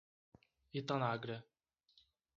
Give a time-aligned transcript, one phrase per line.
[0.79, 1.37] Itanagra